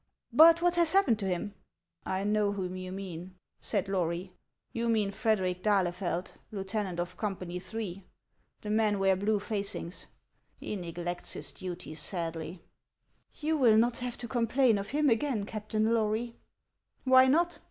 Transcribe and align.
But 0.33 0.63
what 0.63 0.73
has 0.77 0.93
happened 0.93 1.19
to 1.19 1.27
him?" 1.27 1.53
'•1 2.07 2.25
know 2.25 2.53
whom 2.53 2.75
you 2.75 2.91
mean," 2.91 3.35
said 3.59 3.87
Lory; 3.87 4.33
"you 4.73 4.89
mean 4.89 5.11
Frederic 5.11 5.61
d'Ahlefeld, 5.61 6.33
lieutenant 6.51 6.99
of 6.99 7.17
Company 7.17 7.59
Three. 7.59 8.03
The 8.61 8.71
men 8.71 8.97
wear 8.97 9.15
blue 9.15 9.37
facings. 9.37 10.07
He 10.59 10.75
neglects 10.75 11.33
his 11.33 11.51
duty 11.51 11.93
sadly."" 11.93 12.63
You 13.41 13.55
will 13.57 13.77
not 13.77 13.97
have 13.99 14.17
to 14.17 14.27
complain 14.27 14.79
of 14.79 14.89
him 14.89 15.07
again, 15.07 15.45
Captain 15.45 15.93
Lory."" 15.93 16.35
Why 17.03 17.27
not 17.27 17.59